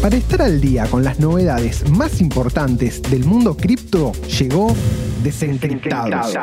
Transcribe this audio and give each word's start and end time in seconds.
Para 0.00 0.16
estar 0.16 0.40
al 0.40 0.62
día 0.62 0.86
con 0.86 1.04
las 1.04 1.20
novedades 1.20 1.86
más 1.90 2.22
importantes 2.22 3.02
del 3.02 3.26
mundo 3.26 3.54
cripto, 3.54 4.12
llegó 4.38 4.74
Desencriptados, 5.22 6.34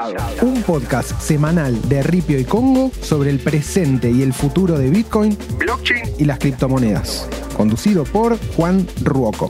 un 0.43 0.61
podcast 0.61 1.19
semanal 1.19 1.89
de 1.89 2.03
Ripio 2.03 2.37
y 2.37 2.45
Congo 2.45 2.91
sobre 3.01 3.31
el 3.31 3.39
presente 3.39 4.11
y 4.11 4.21
el 4.21 4.33
futuro 4.33 4.77
de 4.77 4.91
Bitcoin, 4.91 5.35
blockchain 5.57 6.03
y 6.19 6.25
las 6.25 6.37
criptomonedas, 6.37 7.27
conducido 7.55 8.03
por 8.03 8.37
Juan 8.55 8.85
Ruoco. 9.01 9.49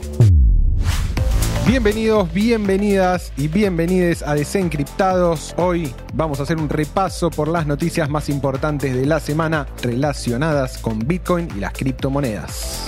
Bienvenidos, 1.66 2.32
bienvenidas 2.32 3.30
y 3.36 3.48
bienvenides 3.48 4.22
a 4.22 4.34
Desencriptados. 4.34 5.54
Hoy 5.58 5.92
vamos 6.14 6.40
a 6.40 6.44
hacer 6.44 6.56
un 6.56 6.70
repaso 6.70 7.28
por 7.28 7.48
las 7.48 7.66
noticias 7.66 8.08
más 8.08 8.30
importantes 8.30 8.96
de 8.96 9.04
la 9.04 9.20
semana 9.20 9.66
relacionadas 9.82 10.78
con 10.78 10.98
Bitcoin 11.00 11.48
y 11.54 11.60
las 11.60 11.74
criptomonedas. 11.74 12.86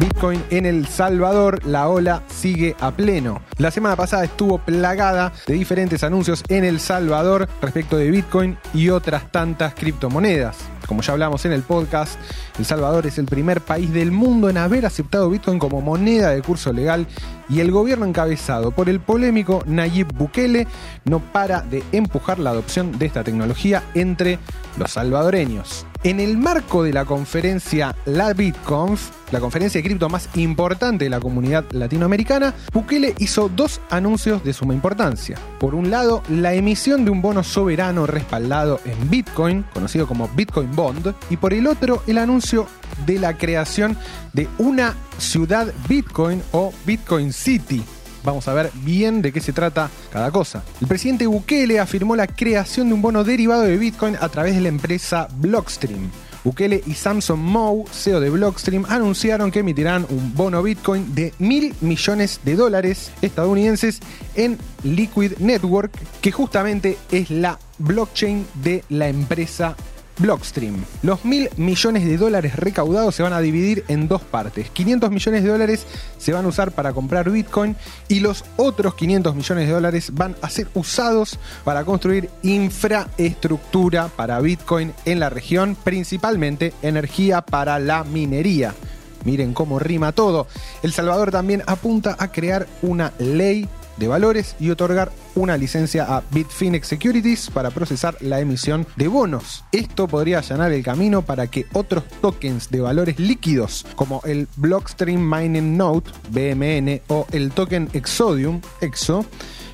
Bitcoin 0.00 0.42
en 0.48 0.64
El 0.64 0.86
Salvador, 0.86 1.66
la 1.66 1.86
ola 1.86 2.22
sigue 2.26 2.74
a 2.80 2.90
pleno. 2.90 3.42
La 3.58 3.70
semana 3.70 3.96
pasada 3.96 4.24
estuvo 4.24 4.56
plagada 4.56 5.30
de 5.46 5.52
diferentes 5.52 6.02
anuncios 6.02 6.42
en 6.48 6.64
El 6.64 6.80
Salvador 6.80 7.46
respecto 7.60 7.98
de 7.98 8.10
Bitcoin 8.10 8.56
y 8.72 8.88
otras 8.88 9.30
tantas 9.30 9.74
criptomonedas. 9.74 10.56
Como 10.86 11.02
ya 11.02 11.12
hablamos 11.12 11.44
en 11.44 11.52
el 11.52 11.60
podcast, 11.60 12.18
El 12.58 12.64
Salvador 12.64 13.06
es 13.06 13.18
el 13.18 13.26
primer 13.26 13.60
país 13.60 13.92
del 13.92 14.10
mundo 14.10 14.48
en 14.48 14.56
haber 14.56 14.86
aceptado 14.86 15.28
Bitcoin 15.28 15.58
como 15.58 15.82
moneda 15.82 16.30
de 16.30 16.40
curso 16.40 16.72
legal 16.72 17.06
y 17.50 17.60
el 17.60 17.70
gobierno 17.70 18.06
encabezado 18.06 18.70
por 18.70 18.88
el 18.88 19.00
polémico 19.00 19.62
Nayib 19.66 20.14
Bukele 20.14 20.66
no 21.04 21.20
para 21.20 21.60
de 21.60 21.84
empujar 21.92 22.38
la 22.38 22.50
adopción 22.50 22.98
de 22.98 23.04
esta 23.04 23.22
tecnología 23.22 23.82
entre 23.92 24.38
los 24.78 24.92
salvadoreños. 24.92 25.84
En 26.02 26.18
el 26.18 26.38
marco 26.38 26.82
de 26.82 26.94
la 26.94 27.04
conferencia 27.04 27.94
La 28.06 28.32
BitConf, 28.32 29.10
la 29.32 29.38
conferencia 29.38 29.80
de 29.80 29.86
cripto 29.86 30.08
más 30.08 30.30
importante 30.34 31.04
de 31.04 31.10
la 31.10 31.20
comunidad 31.20 31.66
latinoamericana, 31.72 32.54
Bukele 32.72 33.14
hizo 33.18 33.50
dos 33.50 33.82
anuncios 33.90 34.42
de 34.42 34.54
suma 34.54 34.72
importancia. 34.72 35.36
Por 35.58 35.74
un 35.74 35.90
lado, 35.90 36.22
la 36.30 36.54
emisión 36.54 37.04
de 37.04 37.10
un 37.10 37.20
bono 37.20 37.42
soberano 37.42 38.06
respaldado 38.06 38.80
en 38.86 39.10
Bitcoin, 39.10 39.66
conocido 39.74 40.06
como 40.06 40.28
Bitcoin 40.28 40.74
Bond, 40.74 41.14
y 41.28 41.36
por 41.36 41.52
el 41.52 41.66
otro, 41.66 42.02
el 42.06 42.16
anuncio 42.16 42.66
de 43.04 43.18
la 43.18 43.36
creación 43.36 43.94
de 44.32 44.48
una 44.56 44.96
ciudad 45.18 45.70
Bitcoin 45.86 46.42
o 46.52 46.72
Bitcoin 46.86 47.34
City, 47.34 47.84
Vamos 48.22 48.48
a 48.48 48.54
ver 48.54 48.70
bien 48.74 49.22
de 49.22 49.32
qué 49.32 49.40
se 49.40 49.52
trata 49.52 49.90
cada 50.12 50.30
cosa. 50.30 50.62
El 50.80 50.86
presidente 50.86 51.26
Bukele 51.26 51.80
afirmó 51.80 52.16
la 52.16 52.26
creación 52.26 52.88
de 52.88 52.94
un 52.94 53.02
bono 53.02 53.24
derivado 53.24 53.62
de 53.62 53.78
Bitcoin 53.78 54.16
a 54.20 54.28
través 54.28 54.54
de 54.54 54.60
la 54.60 54.68
empresa 54.68 55.28
Blockstream. 55.36 56.10
Bukele 56.44 56.82
y 56.86 56.94
Samson 56.94 57.38
Moe, 57.38 57.84
CEO 57.92 58.20
de 58.20 58.30
Blockstream, 58.30 58.86
anunciaron 58.88 59.50
que 59.50 59.60
emitirán 59.60 60.06
un 60.08 60.34
bono 60.34 60.62
Bitcoin 60.62 61.14
de 61.14 61.34
mil 61.38 61.74
millones 61.80 62.40
de 62.44 62.56
dólares 62.56 63.10
estadounidenses 63.20 64.00
en 64.34 64.58
Liquid 64.82 65.32
Network, 65.38 65.92
que 66.22 66.32
justamente 66.32 66.96
es 67.10 67.30
la 67.30 67.58
blockchain 67.78 68.46
de 68.62 68.84
la 68.88 69.08
empresa 69.08 69.76
Blockstream. 70.20 70.84
Los 71.02 71.24
mil 71.24 71.48
millones 71.56 72.04
de 72.04 72.16
dólares 72.16 72.56
recaudados 72.56 73.14
se 73.14 73.22
van 73.22 73.32
a 73.32 73.40
dividir 73.40 73.84
en 73.88 74.06
dos 74.06 74.22
partes. 74.22 74.70
500 74.70 75.10
millones 75.10 75.42
de 75.42 75.48
dólares 75.48 75.86
se 76.18 76.32
van 76.32 76.44
a 76.44 76.48
usar 76.48 76.72
para 76.72 76.92
comprar 76.92 77.30
Bitcoin 77.30 77.74
y 78.08 78.20
los 78.20 78.44
otros 78.56 78.94
500 78.94 79.34
millones 79.34 79.66
de 79.66 79.72
dólares 79.72 80.10
van 80.14 80.36
a 80.42 80.50
ser 80.50 80.68
usados 80.74 81.38
para 81.64 81.84
construir 81.84 82.30
infraestructura 82.42 84.08
para 84.08 84.40
Bitcoin 84.40 84.92
en 85.04 85.20
la 85.20 85.30
región, 85.30 85.76
principalmente 85.82 86.72
energía 86.82 87.40
para 87.40 87.78
la 87.78 88.04
minería. 88.04 88.74
Miren 89.24 89.52
cómo 89.52 89.78
rima 89.78 90.12
todo. 90.12 90.46
El 90.82 90.92
Salvador 90.92 91.30
también 91.30 91.62
apunta 91.66 92.16
a 92.18 92.32
crear 92.32 92.66
una 92.82 93.12
ley 93.18 93.68
de 94.00 94.08
valores 94.08 94.56
y 94.58 94.70
otorgar 94.70 95.12
una 95.36 95.56
licencia 95.56 96.04
a 96.04 96.24
Bitfinex 96.32 96.88
Securities 96.88 97.50
para 97.50 97.70
procesar 97.70 98.16
la 98.20 98.40
emisión 98.40 98.86
de 98.96 99.06
bonos. 99.06 99.62
Esto 99.70 100.08
podría 100.08 100.38
allanar 100.38 100.72
el 100.72 100.82
camino 100.82 101.22
para 101.22 101.46
que 101.46 101.66
otros 101.74 102.02
tokens 102.20 102.70
de 102.70 102.80
valores 102.80 103.20
líquidos 103.20 103.86
como 103.94 104.22
el 104.24 104.48
Blockstream 104.56 105.20
Mining 105.20 105.76
Note 105.76 106.10
BMN 106.30 107.02
o 107.08 107.26
el 107.30 107.52
token 107.52 107.88
Exodium 107.92 108.60
EXO 108.80 109.24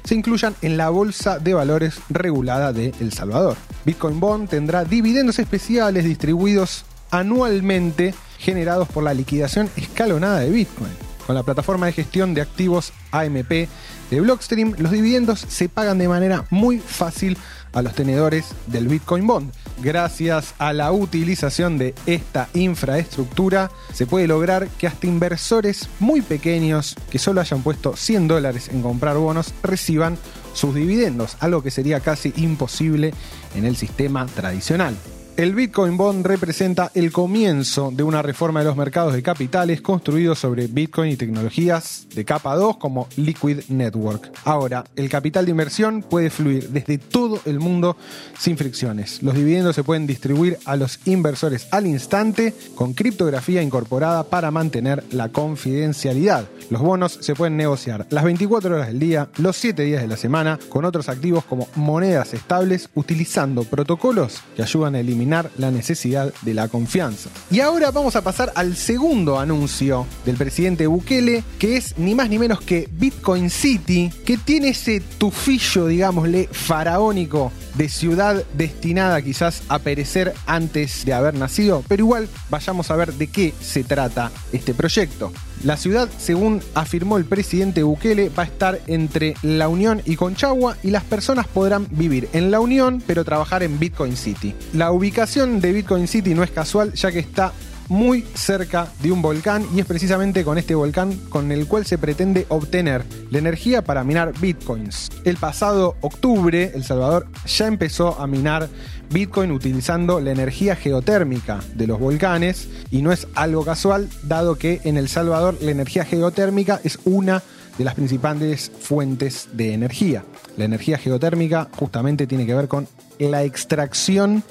se 0.04 0.14
incluyan 0.14 0.54
en 0.60 0.76
la 0.76 0.90
bolsa 0.90 1.38
de 1.38 1.54
valores 1.54 2.00
regulada 2.08 2.72
de 2.72 2.92
El 3.00 3.12
Salvador. 3.12 3.56
Bitcoin 3.84 4.20
Bond 4.20 4.48
tendrá 4.48 4.84
dividendos 4.84 5.38
especiales 5.38 6.04
distribuidos 6.04 6.84
anualmente 7.10 8.14
generados 8.38 8.88
por 8.88 9.04
la 9.04 9.14
liquidación 9.14 9.70
escalonada 9.76 10.40
de 10.40 10.50
Bitcoin. 10.50 11.05
Con 11.26 11.34
la 11.34 11.42
plataforma 11.42 11.86
de 11.86 11.92
gestión 11.92 12.34
de 12.34 12.40
activos 12.40 12.92
AMP 13.10 13.68
de 14.10 14.20
Blockstream, 14.20 14.74
los 14.78 14.92
dividendos 14.92 15.40
se 15.40 15.68
pagan 15.68 15.98
de 15.98 16.06
manera 16.06 16.44
muy 16.50 16.78
fácil 16.78 17.36
a 17.72 17.82
los 17.82 17.94
tenedores 17.94 18.46
del 18.68 18.86
Bitcoin 18.86 19.26
Bond. 19.26 19.52
Gracias 19.82 20.54
a 20.58 20.72
la 20.72 20.92
utilización 20.92 21.78
de 21.78 21.94
esta 22.06 22.48
infraestructura, 22.54 23.72
se 23.92 24.06
puede 24.06 24.28
lograr 24.28 24.68
que 24.78 24.86
hasta 24.86 25.08
inversores 25.08 25.88
muy 25.98 26.22
pequeños 26.22 26.94
que 27.10 27.18
solo 27.18 27.40
hayan 27.40 27.62
puesto 27.62 27.96
100 27.96 28.28
dólares 28.28 28.68
en 28.68 28.80
comprar 28.80 29.16
bonos 29.16 29.52
reciban 29.64 30.16
sus 30.54 30.76
dividendos, 30.76 31.36
algo 31.40 31.62
que 31.62 31.72
sería 31.72 31.98
casi 32.00 32.32
imposible 32.36 33.12
en 33.56 33.64
el 33.64 33.76
sistema 33.76 34.26
tradicional. 34.26 34.96
El 35.36 35.54
Bitcoin 35.54 35.98
Bond 35.98 36.24
representa 36.24 36.90
el 36.94 37.12
comienzo 37.12 37.90
de 37.92 38.02
una 38.02 38.22
reforma 38.22 38.60
de 38.60 38.66
los 38.66 38.76
mercados 38.76 39.12
de 39.12 39.22
capitales 39.22 39.82
construido 39.82 40.34
sobre 40.34 40.66
Bitcoin 40.66 41.10
y 41.10 41.16
tecnologías 41.16 42.06
de 42.14 42.24
capa 42.24 42.54
2 42.56 42.78
como 42.78 43.06
Liquid 43.16 43.64
Network. 43.68 44.32
Ahora, 44.46 44.86
el 44.96 45.10
capital 45.10 45.44
de 45.44 45.50
inversión 45.50 46.00
puede 46.00 46.30
fluir 46.30 46.70
desde 46.70 46.96
todo 46.96 47.38
el 47.44 47.60
mundo 47.60 47.98
sin 48.38 48.56
fricciones. 48.56 49.22
Los 49.22 49.34
dividendos 49.34 49.76
se 49.76 49.84
pueden 49.84 50.06
distribuir 50.06 50.56
a 50.64 50.74
los 50.74 51.00
inversores 51.06 51.68
al 51.70 51.86
instante 51.86 52.54
con 52.74 52.94
criptografía 52.94 53.60
incorporada 53.60 54.22
para 54.24 54.50
mantener 54.50 55.04
la 55.10 55.28
confidencialidad. 55.28 56.48
Los 56.70 56.80
bonos 56.80 57.18
se 57.20 57.34
pueden 57.34 57.58
negociar 57.58 58.06
las 58.08 58.24
24 58.24 58.74
horas 58.74 58.88
del 58.88 58.98
día, 58.98 59.28
los 59.36 59.56
7 59.56 59.82
días 59.82 60.00
de 60.00 60.08
la 60.08 60.16
semana, 60.16 60.58
con 60.70 60.86
otros 60.86 61.10
activos 61.10 61.44
como 61.44 61.68
monedas 61.74 62.32
estables 62.32 62.88
utilizando 62.94 63.64
protocolos 63.64 64.40
que 64.56 64.62
ayudan 64.62 64.94
a 64.94 65.00
eliminar 65.00 65.25
la 65.26 65.70
necesidad 65.70 66.32
de 66.42 66.54
la 66.54 66.68
confianza. 66.68 67.30
Y 67.50 67.60
ahora 67.60 67.90
vamos 67.90 68.16
a 68.16 68.22
pasar 68.22 68.52
al 68.54 68.76
segundo 68.76 69.38
anuncio 69.38 70.06
del 70.24 70.36
presidente 70.36 70.86
Bukele, 70.86 71.44
que 71.58 71.76
es 71.76 71.98
ni 71.98 72.14
más 72.14 72.28
ni 72.28 72.38
menos 72.38 72.60
que 72.60 72.88
Bitcoin 72.90 73.50
City, 73.50 74.10
que 74.24 74.38
tiene 74.38 74.68
ese 74.68 75.00
tufillo, 75.00 75.86
digámosle, 75.86 76.48
faraónico 76.50 77.52
de 77.76 77.88
ciudad 77.88 78.44
destinada 78.54 79.20
quizás 79.22 79.62
a 79.68 79.78
perecer 79.78 80.34
antes 80.46 81.04
de 81.04 81.12
haber 81.12 81.34
nacido, 81.34 81.84
pero 81.88 82.02
igual 82.02 82.28
vayamos 82.50 82.90
a 82.90 82.96
ver 82.96 83.12
de 83.12 83.28
qué 83.28 83.54
se 83.60 83.84
trata 83.84 84.30
este 84.52 84.74
proyecto. 84.74 85.32
La 85.64 85.76
ciudad, 85.76 86.08
según 86.18 86.62
afirmó 86.74 87.16
el 87.16 87.24
presidente 87.24 87.82
Bukele, 87.82 88.28
va 88.28 88.42
a 88.42 88.46
estar 88.46 88.80
entre 88.86 89.34
La 89.42 89.68
Unión 89.68 90.02
y 90.04 90.16
Conchagua 90.16 90.76
y 90.82 90.90
las 90.90 91.02
personas 91.02 91.48
podrán 91.48 91.86
vivir 91.90 92.28
en 92.34 92.50
La 92.50 92.60
Unión 92.60 93.02
pero 93.06 93.24
trabajar 93.24 93.62
en 93.62 93.78
Bitcoin 93.78 94.16
City. 94.16 94.54
La 94.74 94.92
ubicación 94.92 95.60
de 95.60 95.72
Bitcoin 95.72 96.08
City 96.08 96.34
no 96.34 96.42
es 96.42 96.50
casual 96.50 96.92
ya 96.92 97.10
que 97.10 97.20
está 97.20 97.52
muy 97.88 98.22
cerca 98.34 98.88
de 99.00 99.12
un 99.12 99.22
volcán 99.22 99.66
y 99.74 99.80
es 99.80 99.86
precisamente 99.86 100.44
con 100.44 100.58
este 100.58 100.74
volcán 100.74 101.16
con 101.28 101.52
el 101.52 101.66
cual 101.66 101.86
se 101.86 101.98
pretende 101.98 102.46
obtener 102.48 103.04
la 103.30 103.38
energía 103.38 103.82
para 103.82 104.04
minar 104.04 104.32
bitcoins. 104.40 105.08
El 105.24 105.36
pasado 105.36 105.96
octubre, 106.00 106.72
El 106.74 106.84
Salvador 106.84 107.26
ya 107.46 107.66
empezó 107.66 108.20
a 108.20 108.26
minar 108.26 108.68
bitcoin 109.10 109.50
utilizando 109.50 110.20
la 110.20 110.32
energía 110.32 110.76
geotérmica 110.76 111.60
de 111.74 111.86
los 111.86 111.98
volcanes 111.98 112.68
y 112.90 113.02
no 113.02 113.12
es 113.12 113.28
algo 113.34 113.64
casual 113.64 114.08
dado 114.22 114.56
que 114.56 114.80
en 114.84 114.96
El 114.96 115.08
Salvador 115.08 115.56
la 115.60 115.70
energía 115.70 116.04
geotérmica 116.04 116.80
es 116.82 116.98
una 117.04 117.42
de 117.78 117.84
las 117.84 117.94
principales 117.94 118.72
fuentes 118.80 119.48
de 119.52 119.74
energía. 119.74 120.24
La 120.56 120.64
energía 120.64 120.98
geotérmica 120.98 121.68
justamente 121.76 122.26
tiene 122.26 122.46
que 122.46 122.54
ver 122.54 122.68
con 122.68 122.88
la 123.18 123.44
extracción 123.44 124.42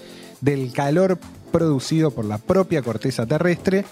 del 0.42 0.72
calor 0.72 1.18
producido 1.52 2.12
por 2.12 2.26
la 2.26 2.38
propia 2.38 2.82
corteza 2.82 3.26
terrestre 3.26 3.86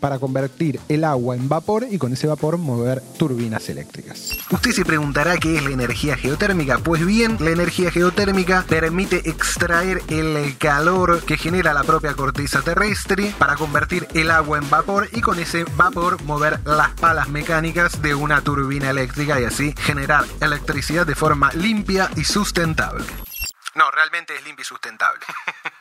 para 0.00 0.18
convertir 0.18 0.80
el 0.88 1.04
agua 1.04 1.36
en 1.36 1.48
vapor 1.48 1.86
y 1.88 1.98
con 1.98 2.12
ese 2.12 2.26
vapor 2.26 2.56
mover 2.58 3.00
turbinas 3.18 3.68
eléctricas. 3.68 4.38
Usted 4.50 4.72
se 4.72 4.84
preguntará 4.84 5.36
qué 5.36 5.56
es 5.56 5.62
la 5.62 5.70
energía 5.70 6.16
geotérmica. 6.16 6.78
Pues 6.78 7.04
bien, 7.04 7.36
la 7.38 7.50
energía 7.50 7.90
geotérmica 7.90 8.64
permite 8.68 9.28
extraer 9.28 10.02
el 10.08 10.56
calor 10.58 11.22
que 11.24 11.36
genera 11.36 11.74
la 11.74 11.84
propia 11.84 12.14
corteza 12.14 12.62
terrestre 12.62 13.32
para 13.38 13.56
convertir 13.56 14.08
el 14.14 14.30
agua 14.30 14.58
en 14.58 14.68
vapor 14.68 15.08
y 15.12 15.20
con 15.20 15.38
ese 15.38 15.64
vapor 15.76 16.22
mover 16.24 16.60
las 16.64 16.90
palas 16.92 17.28
mecánicas 17.28 18.00
de 18.02 18.14
una 18.14 18.40
turbina 18.40 18.90
eléctrica 18.90 19.38
y 19.40 19.44
así 19.44 19.74
generar 19.76 20.24
electricidad 20.40 21.06
de 21.06 21.14
forma 21.14 21.52
limpia 21.52 22.10
y 22.16 22.24
sustentable. 22.24 23.04
No, 23.74 23.90
realmente 23.90 24.34
es 24.34 24.44
limpia 24.44 24.62
y 24.62 24.64
sustentable. 24.64 25.20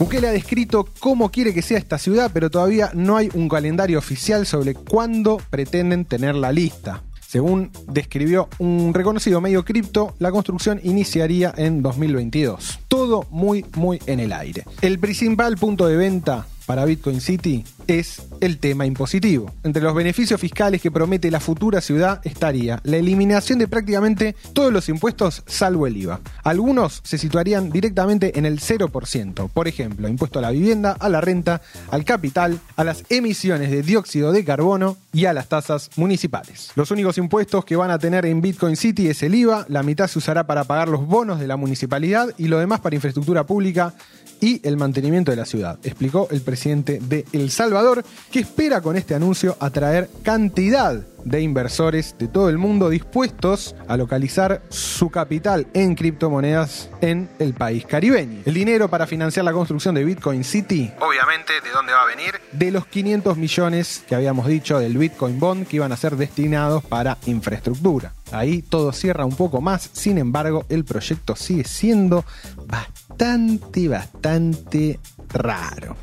Bukele 0.00 0.28
ha 0.28 0.32
descrito 0.32 0.88
cómo 0.98 1.30
quiere 1.30 1.52
que 1.52 1.60
sea 1.60 1.76
esta 1.76 1.98
ciudad, 1.98 2.30
pero 2.32 2.50
todavía 2.50 2.90
no 2.94 3.18
hay 3.18 3.28
un 3.34 3.50
calendario 3.50 3.98
oficial 3.98 4.46
sobre 4.46 4.74
cuándo 4.74 5.36
pretenden 5.50 6.06
tener 6.06 6.34
la 6.36 6.52
lista. 6.52 7.02
Según 7.20 7.70
describió 7.86 8.48
un 8.58 8.94
reconocido 8.94 9.42
medio 9.42 9.62
cripto, 9.62 10.14
la 10.18 10.30
construcción 10.30 10.80
iniciaría 10.82 11.52
en 11.54 11.82
2022. 11.82 12.80
Todo 12.88 13.26
muy, 13.28 13.66
muy 13.76 14.00
en 14.06 14.20
el 14.20 14.32
aire. 14.32 14.64
El 14.80 14.98
principal 14.98 15.58
punto 15.58 15.86
de 15.86 15.98
venta 15.98 16.46
para 16.64 16.86
Bitcoin 16.86 17.20
City 17.20 17.62
es 17.86 18.22
el 18.40 18.58
tema 18.58 18.86
impositivo. 18.86 19.52
Entre 19.62 19.82
los 19.82 19.94
beneficios 19.94 20.40
fiscales 20.40 20.80
que 20.80 20.90
promete 20.90 21.30
la 21.30 21.40
futura 21.40 21.80
ciudad 21.80 22.20
estaría 22.24 22.80
la 22.84 22.96
eliminación 22.96 23.58
de 23.58 23.68
prácticamente 23.68 24.34
todos 24.52 24.72
los 24.72 24.88
impuestos 24.88 25.42
salvo 25.46 25.86
el 25.86 25.96
IVA. 25.96 26.20
Algunos 26.42 27.00
se 27.04 27.18
situarían 27.18 27.70
directamente 27.70 28.38
en 28.38 28.46
el 28.46 28.60
0%, 28.60 29.50
por 29.50 29.68
ejemplo, 29.68 30.08
impuesto 30.08 30.38
a 30.38 30.42
la 30.42 30.50
vivienda, 30.50 30.96
a 30.98 31.08
la 31.08 31.20
renta, 31.20 31.62
al 31.90 32.04
capital, 32.04 32.60
a 32.76 32.84
las 32.84 33.04
emisiones 33.08 33.70
de 33.70 33.82
dióxido 33.82 34.32
de 34.32 34.44
carbono 34.44 34.96
y 35.12 35.24
a 35.24 35.32
las 35.32 35.48
tasas 35.48 35.90
municipales. 35.96 36.70
Los 36.76 36.90
únicos 36.90 37.18
impuestos 37.18 37.64
que 37.64 37.76
van 37.76 37.90
a 37.90 37.98
tener 37.98 38.26
en 38.26 38.40
Bitcoin 38.40 38.76
City 38.76 39.08
es 39.08 39.22
el 39.22 39.34
IVA, 39.34 39.66
la 39.68 39.82
mitad 39.82 40.06
se 40.08 40.18
usará 40.18 40.46
para 40.46 40.64
pagar 40.64 40.88
los 40.88 41.06
bonos 41.06 41.40
de 41.40 41.46
la 41.46 41.56
municipalidad 41.56 42.28
y 42.38 42.48
lo 42.48 42.58
demás 42.58 42.80
para 42.80 42.94
infraestructura 42.96 43.44
pública 43.44 43.94
y 44.40 44.66
el 44.66 44.76
mantenimiento 44.76 45.30
de 45.30 45.36
la 45.36 45.44
ciudad, 45.44 45.78
explicó 45.82 46.28
el 46.30 46.40
presidente 46.40 46.98
de 47.00 47.26
El 47.32 47.50
Salvador, 47.50 48.04
que 48.30 48.40
espera 48.40 48.80
con 48.80 48.96
este 48.96 49.14
anuncio 49.14 49.56
atraer 49.60 50.08
cantidad 50.22 51.00
de 51.24 51.40
inversores 51.42 52.16
de 52.18 52.28
todo 52.28 52.48
el 52.48 52.58
mundo 52.58 52.88
dispuestos 52.88 53.74
a 53.88 53.96
localizar 53.96 54.62
su 54.68 55.10
capital 55.10 55.66
en 55.74 55.94
criptomonedas 55.94 56.88
en 57.00 57.28
el 57.38 57.54
país 57.54 57.84
caribeño. 57.86 58.42
El 58.44 58.54
dinero 58.54 58.88
para 58.88 59.06
financiar 59.06 59.44
la 59.44 59.52
construcción 59.52 59.94
de 59.94 60.04
Bitcoin 60.04 60.44
City, 60.44 60.92
obviamente, 61.00 61.54
¿de 61.60 61.70
dónde 61.70 61.92
va 61.92 62.02
a 62.02 62.06
venir? 62.06 62.34
De 62.52 62.70
los 62.70 62.86
500 62.86 63.36
millones 63.36 64.04
que 64.08 64.14
habíamos 64.14 64.46
dicho 64.46 64.78
del 64.78 64.96
Bitcoin 64.96 65.38
Bond 65.38 65.66
que 65.66 65.76
iban 65.76 65.92
a 65.92 65.96
ser 65.96 66.16
destinados 66.16 66.82
para 66.84 67.18
infraestructura. 67.26 68.14
Ahí 68.32 68.62
todo 68.62 68.92
cierra 68.92 69.24
un 69.24 69.36
poco 69.36 69.60
más, 69.60 69.90
sin 69.92 70.18
embargo 70.18 70.64
el 70.68 70.84
proyecto 70.84 71.36
sigue 71.36 71.64
siendo 71.64 72.24
bastante, 72.66 73.88
bastante 73.88 75.00
raro. 75.28 75.96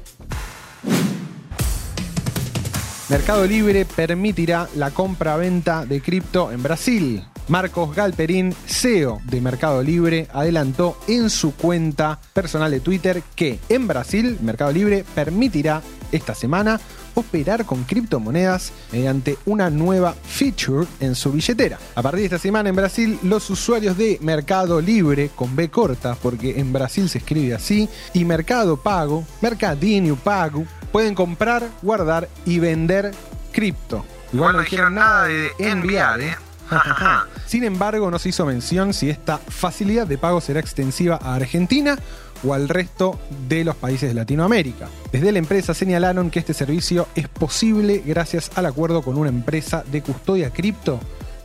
Mercado 3.10 3.46
Libre 3.46 3.86
permitirá 3.86 4.68
la 4.76 4.92
compra-venta 4.92 5.86
de 5.86 6.02
cripto 6.02 6.52
en 6.52 6.62
Brasil. 6.62 7.24
Marcos 7.48 7.96
Galperín, 7.96 8.54
CEO 8.66 9.22
de 9.24 9.40
Mercado 9.40 9.82
Libre, 9.82 10.28
adelantó 10.34 11.00
en 11.08 11.30
su 11.30 11.56
cuenta 11.56 12.20
personal 12.34 12.70
de 12.70 12.82
Twitter 12.82 13.24
que 13.34 13.60
en 13.70 13.88
Brasil 13.88 14.38
Mercado 14.42 14.74
Libre 14.74 15.06
permitirá 15.16 15.82
esta 16.12 16.36
semana 16.36 16.82
operar 17.16 17.66
con 17.66 17.84
criptomonedas 17.84 18.74
mediante 18.92 19.38
una 19.46 19.70
nueva 19.70 20.14
feature 20.14 20.86
en 21.00 21.16
su 21.16 21.32
billetera. 21.32 21.80
A 21.96 22.02
partir 22.02 22.20
de 22.20 22.26
esta 22.26 22.40
semana 22.40 22.70
en 22.70 22.76
Brasil, 22.76 23.18
los 23.24 23.50
usuarios 23.50 23.98
de 23.98 24.20
Mercado 24.22 24.80
Libre, 24.82 25.32
con 25.34 25.56
B 25.56 25.70
corta, 25.70 26.16
porque 26.22 26.60
en 26.60 26.72
Brasil 26.72 27.10
se 27.10 27.20
escribe 27.20 27.56
así, 27.56 27.90
y 28.14 28.24
Mercado 28.26 28.78
Pago, 28.78 29.26
Mercadinho 29.42 30.16
Pago, 30.16 30.66
pueden 30.92 31.16
comprar, 31.16 31.68
guardar 31.82 32.30
y 32.46 32.60
vender 32.60 33.12
cripto. 33.52 34.06
Igual 34.34 34.56
no 34.56 34.62
dijeron 34.62 34.96
nada 34.96 35.26
de 35.26 35.52
enviar, 35.60 36.22
¿eh? 36.22 36.36
Sin 37.46 37.64
embargo, 37.64 38.12
no 38.12 38.20
se 38.20 38.30
hizo 38.30 38.46
mención 38.46 38.94
si 38.94 39.10
esta 39.10 39.38
facilidad 39.38 40.06
de 40.06 40.18
pago 40.18 40.42
será 40.42 40.60
extensiva 40.60 41.18
a 41.22 41.36
Argentina 41.36 41.98
o 42.44 42.54
al 42.54 42.70
resto 42.70 43.20
de 43.48 43.64
los 43.64 43.76
países 43.76 44.10
de 44.10 44.16
Latinoamérica. 44.16 44.90
Desde 45.12 45.32
la 45.32 45.40
empresa 45.40 45.74
señalaron 45.74 46.30
que 46.30 46.40
este 46.40 46.54
servicio 46.54 47.08
es 47.16 47.28
posible 47.28 48.04
gracias 48.06 48.52
al 48.56 48.66
acuerdo 48.66 49.02
con 49.02 49.18
una 49.18 49.30
empresa 49.30 49.84
de 49.92 50.02
custodia 50.02 50.52
cripto 50.52 51.00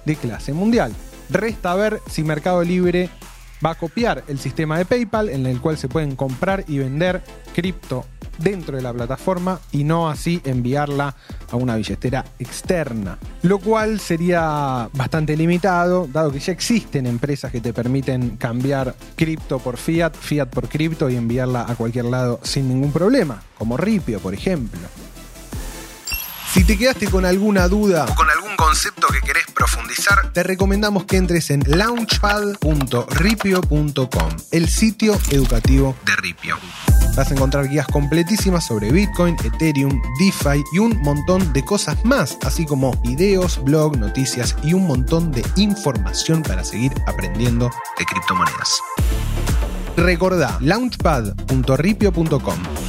de 0.04 0.16
clase 0.16 0.52
mundial. 0.52 0.92
Resta 1.30 1.74
ver 1.74 2.00
si 2.10 2.24
Mercado 2.24 2.62
Libre 2.62 3.08
va 3.64 3.70
a 3.70 3.74
copiar 3.76 4.24
el 4.28 4.38
sistema 4.38 4.76
de 4.76 4.84
PayPal 4.84 5.28
en 5.28 5.46
el 5.46 5.60
cual 5.60 5.78
se 5.78 5.88
pueden 5.88 6.16
comprar 6.16 6.64
y 6.66 6.78
vender 6.78 7.22
cripto 7.54 8.04
dentro 8.38 8.76
de 8.76 8.82
la 8.82 8.92
plataforma 8.92 9.60
y 9.72 9.84
no 9.84 10.08
así 10.08 10.40
enviarla 10.44 11.14
a 11.50 11.56
una 11.56 11.76
billetera 11.76 12.24
externa. 12.38 13.18
Lo 13.42 13.58
cual 13.58 14.00
sería 14.00 14.88
bastante 14.92 15.36
limitado, 15.36 16.08
dado 16.10 16.32
que 16.32 16.40
ya 16.40 16.52
existen 16.52 17.06
empresas 17.06 17.52
que 17.52 17.60
te 17.60 17.72
permiten 17.72 18.36
cambiar 18.36 18.94
cripto 19.16 19.58
por 19.58 19.76
fiat, 19.76 20.14
fiat 20.14 20.48
por 20.48 20.68
cripto 20.68 21.10
y 21.10 21.16
enviarla 21.16 21.66
a 21.68 21.74
cualquier 21.74 22.06
lado 22.06 22.40
sin 22.42 22.68
ningún 22.68 22.92
problema, 22.92 23.42
como 23.58 23.76
Ripio, 23.76 24.20
por 24.20 24.34
ejemplo. 24.34 24.80
Si 26.52 26.64
te 26.64 26.76
quedaste 26.76 27.08
con 27.08 27.24
alguna 27.24 27.66
duda 27.66 28.04
o 28.04 28.14
con 28.14 28.28
algún 28.28 28.54
concepto 28.56 29.06
que 29.08 29.22
querés 29.22 29.46
profundizar, 29.54 30.34
te 30.34 30.42
recomendamos 30.42 31.06
que 31.06 31.16
entres 31.16 31.50
en 31.50 31.62
launchpad.ripio.com, 31.66 34.36
el 34.50 34.68
sitio 34.68 35.18
educativo 35.30 35.96
de 36.04 36.14
Ripio. 36.16 36.58
Vas 37.14 37.30
a 37.30 37.34
encontrar 37.34 37.68
guías 37.68 37.86
completísimas 37.86 38.64
sobre 38.64 38.90
Bitcoin, 38.90 39.36
Ethereum, 39.44 40.00
DeFi 40.18 40.64
y 40.72 40.78
un 40.78 40.98
montón 41.02 41.52
de 41.52 41.62
cosas 41.64 42.02
más, 42.04 42.38
así 42.44 42.64
como 42.64 42.92
videos, 43.02 43.62
blog, 43.62 43.98
noticias 43.98 44.56
y 44.62 44.72
un 44.72 44.86
montón 44.86 45.30
de 45.30 45.44
información 45.56 46.42
para 46.42 46.64
seguir 46.64 46.92
aprendiendo 47.06 47.70
de 47.98 48.06
criptomonedas. 48.06 48.80
Recordá 49.96 50.56
launchpad.ripio.com. 50.60 52.81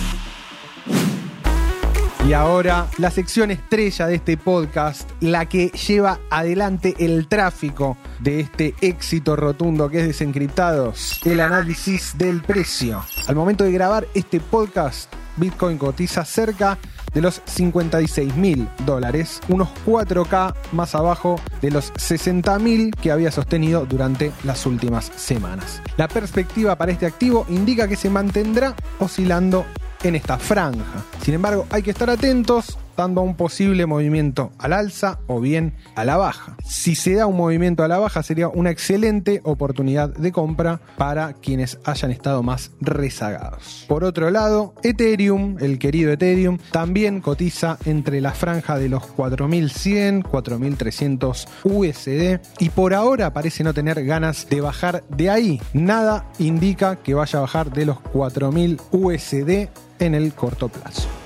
Y 2.26 2.32
ahora 2.32 2.88
la 3.00 3.12
sección 3.12 3.52
estrella 3.52 4.08
de 4.08 4.16
este 4.16 4.38
podcast, 4.38 5.12
la 5.20 5.46
que 5.46 5.68
lleva 5.72 6.20
adelante 6.30 6.96
el 7.00 7.28
tráfico 7.28 7.98
de 8.22 8.40
este 8.40 8.76
éxito 8.80 9.36
rotundo 9.36 9.90
que 9.90 10.00
es 10.00 10.08
Desencriptados, 10.08 11.20
el 11.26 11.42
análisis 11.42 12.18
del 12.18 12.42
precio. 12.42 13.04
Al 13.28 13.36
momento 13.36 13.66
de 13.66 13.74
grabar 13.74 14.08
este 14.14 14.40
podcast, 14.40 15.14
Bitcoin 15.36 15.78
cotiza 15.78 16.24
cerca 16.24 16.78
de 17.14 17.22
los 17.22 17.42
56 17.44 18.36
mil 18.38 18.70
dólares, 18.86 19.42
unos 19.50 19.68
4K 19.86 20.56
más 20.72 20.96
abajo 20.96 21.42
de 21.62 21.72
los 21.72 21.92
60 21.98 22.58
mil 22.60 22.92
que 23.02 23.12
había 23.12 23.32
sostenido 23.32 23.86
durante 23.86 24.32
las 24.46 24.66
últimas 24.66 25.12
semanas. 25.18 25.82
La 25.98 26.08
perspectiva 26.08 26.78
para 26.78 26.94
este 26.94 27.06
activo 27.06 27.46
indica 27.50 27.90
que 27.90 27.98
se 27.98 28.10
mantendrá 28.10 28.76
oscilando 29.00 29.66
en 30.04 30.16
esta 30.16 30.38
franja. 30.38 31.06
Sin 31.24 31.34
embargo, 31.34 31.66
hay 31.70 31.82
que 31.82 31.92
estar 31.92 32.10
atentos 32.10 32.78
dando 32.96 33.22
un 33.22 33.36
posible 33.36 33.86
movimiento 33.86 34.52
al 34.58 34.74
alza 34.74 35.20
o 35.28 35.40
bien 35.40 35.74
a 35.96 36.06
la 36.06 36.18
baja. 36.18 36.56
Si 36.66 36.96
se 36.96 37.16
da 37.16 37.28
un 37.28 37.38
movimiento 37.38 37.84
a 37.84 37.88
la 37.88 38.00
baja 38.00 38.24
sería 38.24 38.48
una 38.48 38.70
excelente 38.70 39.42
oportunidad 39.44 40.10
de 40.10 40.32
compra 40.32 40.80
para 40.98 41.34
quienes 41.34 41.80
hayan 41.86 42.12
estado 42.12 42.44
más 42.44 42.72
rezagados. 42.82 43.86
Por 43.88 44.04
otro 44.04 44.30
lado, 44.30 44.74
Ethereum, 44.84 45.58
el 45.60 45.80
querido 45.80 46.12
Ethereum, 46.12 46.58
también 46.72 47.22
cotiza 47.22 47.78
entre 47.86 48.22
la 48.22 48.32
franja 48.32 48.78
de 48.78 48.90
los 48.90 49.06
4100, 49.06 50.22
4300 50.24 51.48
USD 51.64 52.40
y 52.60 52.70
por 52.70 52.94
ahora 52.94 53.34
parece 53.34 53.64
no 53.64 53.74
tener 53.74 54.04
ganas 54.06 54.48
de 54.50 54.62
bajar 54.62 55.04
de 55.10 55.30
ahí. 55.30 55.62
Nada 55.74 56.26
indica 56.40 56.98
que 56.98 57.14
vaya 57.14 57.40
a 57.40 57.42
bajar 57.44 57.72
de 57.72 57.86
los 57.86 58.00
4000 58.00 58.80
USD 58.92 59.68
en 60.00 60.16
el 60.16 60.34
corto 60.34 60.70
plazo. 60.70 61.23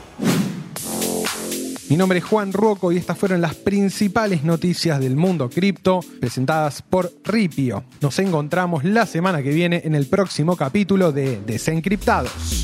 Mi 1.89 1.95
nombre 1.95 2.19
es 2.19 2.25
Juan 2.25 2.51
Ruoco 2.51 2.91
y 2.91 2.97
estas 2.97 3.17
fueron 3.17 3.39
las 3.39 3.55
principales 3.55 4.43
noticias 4.43 4.99
del 4.99 5.15
mundo 5.15 5.49
cripto 5.49 6.01
presentadas 6.19 6.81
por 6.81 7.13
Ripio. 7.23 7.85
Nos 8.01 8.19
encontramos 8.19 8.83
la 8.83 9.05
semana 9.05 9.41
que 9.41 9.51
viene 9.51 9.81
en 9.85 9.95
el 9.95 10.07
próximo 10.07 10.57
capítulo 10.57 11.13
de 11.13 11.39
Desencriptados. 11.45 12.56